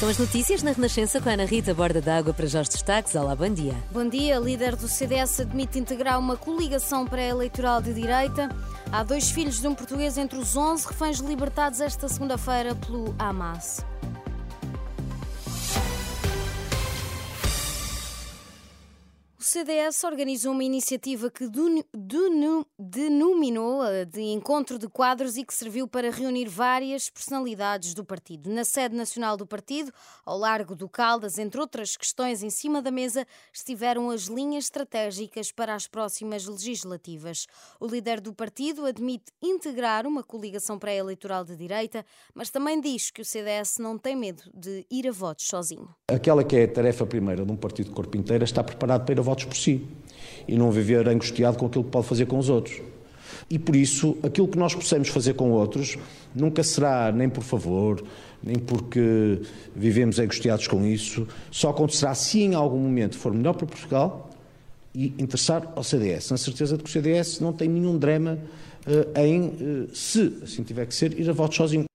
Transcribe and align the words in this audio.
São 0.00 0.08
as 0.08 0.16
notícias 0.16 0.62
na 0.62 0.72
Renascença 0.72 1.20
com 1.20 1.28
a 1.28 1.34
Ana 1.34 1.44
Rita 1.44 1.74
Borda 1.74 2.00
d'Água 2.00 2.32
para 2.32 2.46
já 2.46 2.62
os 2.62 2.70
destaques. 2.70 3.14
Olá, 3.14 3.36
bom 3.36 3.50
dia. 3.50 3.74
Bom 3.90 4.08
dia. 4.08 4.38
Líder 4.38 4.74
do 4.74 4.88
CDS 4.88 5.40
admite 5.40 5.78
integrar 5.78 6.18
uma 6.18 6.38
coligação 6.38 7.04
pré-eleitoral 7.04 7.82
de 7.82 7.92
direita. 7.92 8.48
Há 8.90 9.02
dois 9.02 9.30
filhos 9.30 9.60
de 9.60 9.68
um 9.68 9.74
português 9.74 10.16
entre 10.16 10.38
os 10.38 10.56
11 10.56 10.86
reféns 10.86 11.18
libertados 11.18 11.82
esta 11.82 12.08
segunda-feira 12.08 12.74
pelo 12.74 13.14
Hamas. 13.18 13.84
CDS 19.50 20.04
organizou 20.04 20.52
uma 20.52 20.62
iniciativa 20.62 21.28
que 21.28 21.44
denominou 22.78 23.82
de 24.08 24.20
Encontro 24.20 24.78
de 24.78 24.88
Quadros 24.88 25.36
e 25.36 25.44
que 25.44 25.52
serviu 25.52 25.88
para 25.88 26.08
reunir 26.08 26.46
várias 26.46 27.10
personalidades 27.10 27.92
do 27.92 28.04
partido. 28.04 28.48
Na 28.48 28.64
sede 28.64 28.94
nacional 28.94 29.36
do 29.36 29.44
partido, 29.44 29.92
ao 30.24 30.38
largo 30.38 30.76
do 30.76 30.88
Caldas, 30.88 31.36
entre 31.36 31.60
outras 31.60 31.96
questões 31.96 32.44
em 32.44 32.50
cima 32.50 32.80
da 32.80 32.92
mesa, 32.92 33.26
estiveram 33.52 34.08
as 34.10 34.26
linhas 34.26 34.66
estratégicas 34.66 35.50
para 35.50 35.74
as 35.74 35.88
próximas 35.88 36.46
legislativas. 36.46 37.48
O 37.80 37.88
líder 37.88 38.20
do 38.20 38.32
partido 38.32 38.86
admite 38.86 39.32
integrar 39.42 40.06
uma 40.06 40.22
coligação 40.22 40.78
pré-eleitoral 40.78 41.44
de 41.44 41.56
direita, 41.56 42.06
mas 42.32 42.50
também 42.50 42.80
diz 42.80 43.10
que 43.10 43.22
o 43.22 43.24
CDS 43.24 43.78
não 43.78 43.98
tem 43.98 44.14
medo 44.14 44.44
de 44.54 44.86
ir 44.88 45.08
a 45.08 45.12
votos 45.12 45.48
sozinho. 45.48 45.92
Aquela 46.06 46.44
que 46.44 46.54
é 46.54 46.62
a 46.62 46.72
tarefa 46.72 47.04
primeira 47.04 47.44
de 47.44 47.50
um 47.50 47.56
partido 47.56 47.88
de 47.88 47.96
corpo 47.96 48.16
inteiro 48.16 48.44
está 48.44 48.62
preparado 48.62 49.04
para 49.04 49.12
ir 49.12 49.18
a 49.18 49.22
votos 49.22 49.39
por 49.44 49.56
si 49.56 49.82
e 50.46 50.56
não 50.56 50.70
viver 50.70 51.08
angustiado 51.08 51.56
com 51.56 51.66
aquilo 51.66 51.84
que 51.84 51.90
pode 51.90 52.06
fazer 52.06 52.26
com 52.26 52.38
os 52.38 52.48
outros. 52.48 52.80
E 53.48 53.58
por 53.58 53.74
isso, 53.74 54.16
aquilo 54.22 54.46
que 54.46 54.58
nós 54.58 54.74
possamos 54.74 55.08
fazer 55.08 55.34
com 55.34 55.50
outros 55.50 55.96
nunca 56.34 56.62
será 56.62 57.10
nem 57.10 57.28
por 57.28 57.42
favor, 57.42 58.02
nem 58.42 58.56
porque 58.56 59.40
vivemos 59.74 60.18
angustiados 60.18 60.66
com 60.68 60.84
isso, 60.84 61.26
só 61.50 61.70
acontecerá 61.70 62.14
se 62.14 62.40
em 62.40 62.54
algum 62.54 62.78
momento 62.78 63.18
for 63.18 63.34
melhor 63.34 63.54
para 63.54 63.66
Portugal 63.66 64.30
e 64.94 65.14
interessar 65.18 65.72
ao 65.74 65.82
CDS. 65.82 66.30
Na 66.30 66.36
certeza 66.36 66.76
de 66.76 66.84
que 66.84 66.88
o 66.88 66.92
CDS 66.92 67.40
não 67.40 67.52
tem 67.52 67.68
nenhum 67.68 67.98
drama 67.98 68.38
uh, 68.86 69.18
em, 69.18 69.48
uh, 69.48 69.94
se 69.94 70.38
assim 70.42 70.62
tiver 70.62 70.86
que 70.86 70.94
ser, 70.94 71.18
ir 71.18 71.28
a 71.28 71.32
votos 71.32 71.56
sozinho. 71.56 71.89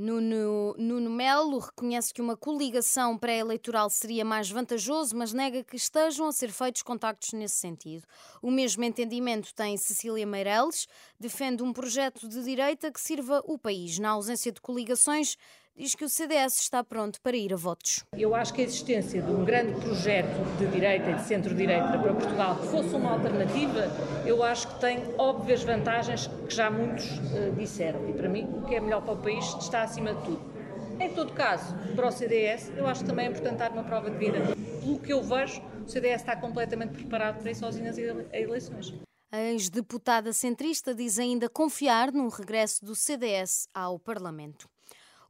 Nuno, 0.00 0.76
Nuno 0.78 1.10
Melo 1.10 1.58
reconhece 1.58 2.14
que 2.14 2.22
uma 2.22 2.36
coligação 2.36 3.18
pré-eleitoral 3.18 3.90
seria 3.90 4.24
mais 4.24 4.48
vantajoso, 4.48 5.16
mas 5.16 5.32
nega 5.32 5.64
que 5.64 5.74
estejam 5.74 6.28
a 6.28 6.32
ser 6.32 6.52
feitos 6.52 6.82
contactos 6.82 7.32
nesse 7.32 7.56
sentido. 7.56 8.04
O 8.40 8.48
mesmo 8.48 8.84
entendimento 8.84 9.52
tem 9.52 9.76
Cecília 9.76 10.24
Meireles, 10.24 10.86
defende 11.18 11.64
um 11.64 11.72
projeto 11.72 12.28
de 12.28 12.44
direita 12.44 12.92
que 12.92 13.00
sirva 13.00 13.42
o 13.44 13.58
país. 13.58 13.98
Na 13.98 14.10
ausência 14.10 14.52
de 14.52 14.60
coligações, 14.60 15.36
diz 15.78 15.94
que 15.94 16.04
o 16.04 16.08
CDS 16.08 16.58
está 16.58 16.82
pronto 16.82 17.20
para 17.20 17.36
ir 17.36 17.52
a 17.54 17.56
votos. 17.56 18.04
Eu 18.12 18.34
acho 18.34 18.52
que 18.52 18.62
a 18.62 18.64
existência 18.64 19.22
de 19.22 19.30
um 19.30 19.44
grande 19.44 19.80
projeto 19.80 20.58
de 20.58 20.66
direita 20.66 21.08
e 21.10 21.14
de 21.14 21.22
centro-direita 21.22 21.96
para 21.98 22.12
Portugal 22.12 22.56
que 22.56 22.66
fosse 22.66 22.94
uma 22.96 23.12
alternativa, 23.12 23.86
eu 24.26 24.42
acho 24.42 24.66
que 24.66 24.80
tem 24.80 24.98
óbvias 25.16 25.62
vantagens 25.62 26.26
que 26.48 26.54
já 26.54 26.68
muitos 26.68 27.06
uh, 27.06 27.54
disseram. 27.56 28.10
E 28.10 28.12
para 28.12 28.28
mim, 28.28 28.42
o 28.56 28.66
que 28.66 28.74
é 28.74 28.80
melhor 28.80 29.02
para 29.02 29.14
o 29.14 29.22
país 29.22 29.44
está 29.60 29.82
acima 29.82 30.14
de 30.14 30.24
tudo. 30.24 30.58
Em 30.98 31.14
todo 31.14 31.32
caso, 31.32 31.76
para 31.94 32.08
o 32.08 32.10
CDS, 32.10 32.72
eu 32.76 32.84
acho 32.88 33.02
que 33.02 33.06
também 33.08 33.26
é 33.26 33.30
importante 33.30 33.58
dar 33.58 33.70
uma 33.70 33.84
prova 33.84 34.10
de 34.10 34.18
vida. 34.18 34.40
Pelo 34.80 34.98
que 34.98 35.12
eu 35.12 35.22
vejo, 35.22 35.62
o 35.86 35.88
CDS 35.88 36.22
está 36.22 36.34
completamente 36.34 36.90
preparado 36.90 37.38
para 37.40 37.52
ir 37.52 37.54
sozinho 37.54 37.88
às 37.88 37.96
eleições. 37.96 38.92
A 39.30 39.40
ex-deputada 39.42 40.32
centrista 40.32 40.92
diz 40.92 41.20
ainda 41.20 41.48
confiar 41.48 42.10
no 42.10 42.28
regresso 42.28 42.84
do 42.84 42.96
CDS 42.96 43.68
ao 43.72 43.96
Parlamento. 43.96 44.68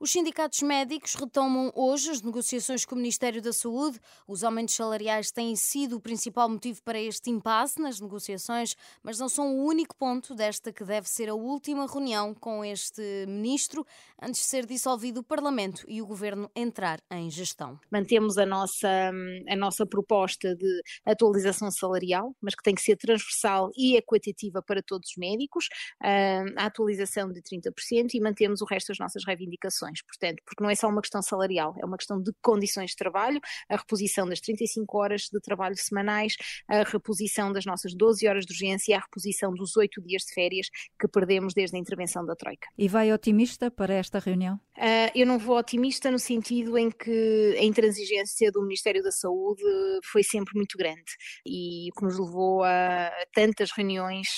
Os 0.00 0.12
sindicatos 0.12 0.62
médicos 0.62 1.16
retomam 1.16 1.72
hoje 1.74 2.08
as 2.10 2.22
negociações 2.22 2.84
com 2.84 2.94
o 2.94 2.98
Ministério 2.98 3.42
da 3.42 3.52
Saúde. 3.52 3.98
Os 4.28 4.44
aumentos 4.44 4.76
salariais 4.76 5.32
têm 5.32 5.56
sido 5.56 5.96
o 5.96 6.00
principal 6.00 6.48
motivo 6.48 6.80
para 6.84 7.00
este 7.00 7.30
impasse 7.30 7.80
nas 7.82 7.98
negociações, 7.98 8.76
mas 9.02 9.18
não 9.18 9.28
são 9.28 9.56
o 9.56 9.64
único 9.66 9.96
ponto 9.96 10.36
desta 10.36 10.72
que 10.72 10.84
deve 10.84 11.08
ser 11.08 11.28
a 11.28 11.34
última 11.34 11.84
reunião 11.84 12.32
com 12.32 12.64
este 12.64 13.02
ministro 13.26 13.84
antes 14.22 14.42
de 14.42 14.46
ser 14.46 14.66
dissolvido 14.66 15.18
o 15.18 15.24
Parlamento 15.24 15.84
e 15.88 16.00
o 16.00 16.06
governo 16.06 16.48
entrar 16.54 17.00
em 17.10 17.28
gestão. 17.28 17.76
Mantemos 17.90 18.38
a 18.38 18.46
nossa, 18.46 19.10
a 19.48 19.56
nossa 19.56 19.84
proposta 19.84 20.54
de 20.54 20.80
atualização 21.04 21.72
salarial, 21.72 22.36
mas 22.40 22.54
que 22.54 22.62
tem 22.62 22.74
que 22.76 22.82
ser 22.82 22.94
transversal 22.96 23.68
e 23.76 23.96
equitativa 23.96 24.62
para 24.62 24.80
todos 24.80 25.10
os 25.10 25.16
médicos, 25.16 25.68
a 26.00 26.66
atualização 26.66 27.32
de 27.32 27.42
30% 27.42 28.14
e 28.14 28.20
mantemos 28.20 28.60
o 28.60 28.64
resto 28.64 28.88
das 28.88 29.00
nossas 29.00 29.24
reivindicações 29.26 29.87
condições, 29.88 30.02
portanto, 30.02 30.42
porque 30.44 30.62
não 30.62 30.70
é 30.70 30.74
só 30.74 30.88
uma 30.88 31.00
questão 31.00 31.22
salarial, 31.22 31.74
é 31.80 31.86
uma 31.86 31.96
questão 31.96 32.20
de 32.20 32.32
condições 32.42 32.90
de 32.90 32.96
trabalho, 32.96 33.40
a 33.68 33.76
reposição 33.76 34.28
das 34.28 34.40
35 34.40 34.98
horas 34.98 35.22
de 35.32 35.40
trabalho 35.40 35.76
semanais, 35.76 36.34
a 36.68 36.82
reposição 36.82 37.52
das 37.52 37.64
nossas 37.64 37.94
12 37.94 38.26
horas 38.26 38.44
de 38.44 38.52
urgência 38.52 38.92
e 38.92 38.94
a 38.94 39.00
reposição 39.00 39.52
dos 39.52 39.76
8 39.76 40.00
dias 40.02 40.22
de 40.22 40.34
férias 40.34 40.68
que 40.98 41.08
perdemos 41.08 41.54
desde 41.54 41.76
a 41.76 41.80
intervenção 41.80 42.24
da 42.24 42.34
Troika. 42.34 42.68
E 42.76 42.88
vai 42.88 43.12
otimista 43.12 43.70
para 43.70 43.94
esta 43.94 44.18
reunião? 44.18 44.60
Uh, 44.78 45.10
eu 45.12 45.26
não 45.26 45.40
vou 45.40 45.58
otimista 45.58 46.08
no 46.08 46.20
sentido 46.20 46.78
em 46.78 46.88
que 46.88 47.56
a 47.58 47.64
intransigência 47.64 48.52
do 48.52 48.62
Ministério 48.62 49.02
da 49.02 49.10
Saúde 49.10 49.60
foi 50.04 50.22
sempre 50.22 50.54
muito 50.54 50.78
grande 50.78 51.02
e 51.44 51.88
que 51.96 52.04
nos 52.04 52.16
levou 52.16 52.62
a 52.62 53.10
tantas 53.32 53.72
reuniões, 53.72 54.28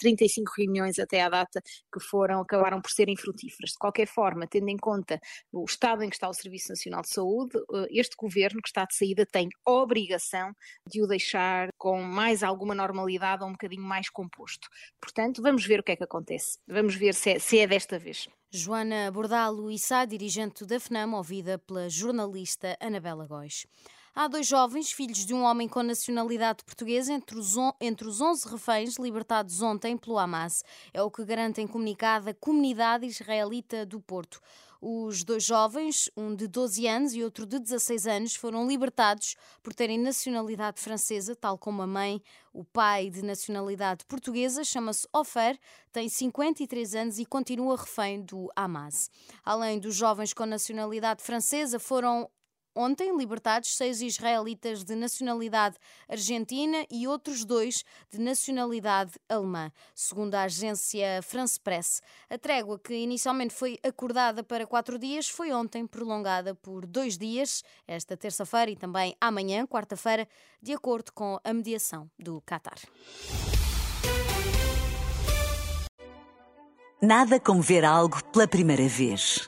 35 0.00 0.50
reuniões 0.58 0.98
até 0.98 1.22
à 1.22 1.28
data, 1.28 1.62
que 1.92 2.00
foram, 2.00 2.40
acabaram 2.40 2.80
por 2.80 2.90
serem 2.90 3.16
frutíferas. 3.16 3.70
De 3.70 3.78
qualquer 3.78 4.08
forma, 4.08 4.48
tendo 4.48 4.68
em 4.68 4.76
conta 4.76 5.20
o 5.52 5.64
estado 5.64 6.02
em 6.02 6.08
que 6.08 6.16
está 6.16 6.28
o 6.28 6.34
Serviço 6.34 6.70
Nacional 6.70 7.02
de 7.02 7.10
Saúde, 7.10 7.56
eh, 7.56 7.86
este 7.90 8.16
governo 8.16 8.60
que 8.60 8.68
está 8.68 8.84
de 8.84 8.96
saída 8.96 9.24
tem 9.24 9.48
obrigação 9.64 10.52
de 10.88 11.00
o 11.00 11.06
deixar 11.06 11.68
com 11.78 12.02
mais 12.02 12.42
alguma 12.42 12.74
normalidade 12.74 13.44
ou 13.44 13.48
um 13.48 13.52
bocadinho 13.52 13.82
mais 13.82 14.10
composto. 14.10 14.68
Portanto, 15.00 15.40
vamos 15.40 15.64
ver 15.64 15.78
o 15.78 15.82
que 15.84 15.92
é 15.92 15.96
que 15.96 16.04
acontece. 16.04 16.58
Vamos 16.66 16.96
ver 16.96 17.14
se 17.14 17.30
é, 17.30 17.38
se 17.38 17.60
é 17.60 17.66
desta 17.66 17.96
vez. 17.96 18.28
Joana 18.50 19.10
Bordalo 19.10 19.70
Issa, 19.70 20.06
dirigente 20.06 20.64
da 20.64 20.80
FNAM, 20.80 21.14
ouvida 21.14 21.58
pela 21.58 21.90
jornalista 21.90 22.78
Anabela 22.80 23.26
Góis. 23.26 23.66
Há 24.14 24.26
dois 24.26 24.46
jovens, 24.46 24.90
filhos 24.90 25.26
de 25.26 25.34
um 25.34 25.42
homem 25.42 25.68
com 25.68 25.82
nacionalidade 25.82 26.64
portuguesa, 26.64 27.12
entre 27.12 27.38
os, 27.38 27.56
entre 27.78 28.08
os 28.08 28.22
11 28.22 28.48
reféns 28.48 28.96
libertados 28.96 29.60
ontem 29.60 29.98
pelo 29.98 30.18
Hamas. 30.18 30.64
É 30.94 31.02
o 31.02 31.10
que 31.10 31.26
garante 31.26 31.60
em 31.60 31.66
comunicado 31.66 32.30
a 32.30 32.34
comunidade 32.34 33.04
israelita 33.04 33.84
do 33.84 34.00
Porto. 34.00 34.40
Os 34.80 35.24
dois 35.24 35.42
jovens, 35.42 36.08
um 36.16 36.34
de 36.36 36.46
12 36.46 36.86
anos 36.86 37.12
e 37.12 37.24
outro 37.24 37.44
de 37.44 37.58
16 37.58 38.06
anos, 38.06 38.34
foram 38.36 38.66
libertados 38.66 39.34
por 39.60 39.74
terem 39.74 39.98
nacionalidade 39.98 40.80
francesa, 40.80 41.34
tal 41.34 41.58
como 41.58 41.82
a 41.82 41.86
mãe. 41.86 42.22
O 42.52 42.64
pai, 42.64 43.10
de 43.10 43.22
nacionalidade 43.22 44.04
portuguesa, 44.04 44.62
chama-se 44.62 45.06
Ofer, 45.12 45.58
tem 45.92 46.08
53 46.08 46.94
anos 46.94 47.18
e 47.18 47.26
continua 47.26 47.76
refém 47.76 48.22
do 48.22 48.48
Hamas. 48.54 49.10
Além 49.44 49.80
dos 49.80 49.96
jovens 49.96 50.32
com 50.32 50.46
nacionalidade 50.46 51.24
francesa, 51.24 51.80
foram 51.80 52.30
Ontem, 52.80 53.16
libertados 53.16 53.76
seis 53.76 54.00
israelitas 54.00 54.84
de 54.84 54.94
nacionalidade 54.94 55.74
argentina 56.08 56.86
e 56.88 57.08
outros 57.08 57.44
dois 57.44 57.82
de 58.08 58.20
nacionalidade 58.20 59.14
alemã, 59.28 59.72
segundo 59.92 60.36
a 60.36 60.44
agência 60.44 61.20
France 61.24 61.58
Press. 61.58 62.00
A 62.30 62.38
trégua, 62.38 62.78
que 62.78 62.94
inicialmente 62.94 63.52
foi 63.52 63.80
acordada 63.82 64.44
para 64.44 64.64
quatro 64.64 64.96
dias, 64.96 65.28
foi 65.28 65.50
ontem 65.52 65.88
prolongada 65.88 66.54
por 66.54 66.86
dois 66.86 67.18
dias, 67.18 67.64
esta 67.84 68.16
terça-feira 68.16 68.70
e 68.70 68.76
também 68.76 69.16
amanhã, 69.20 69.66
quarta-feira, 69.66 70.28
de 70.62 70.72
acordo 70.72 71.12
com 71.12 71.36
a 71.42 71.52
mediação 71.52 72.08
do 72.16 72.40
Qatar. 72.42 72.78
Nada 77.02 77.40
como 77.40 77.60
ver 77.60 77.84
algo 77.84 78.22
pela 78.26 78.46
primeira 78.46 78.86
vez. 78.86 79.47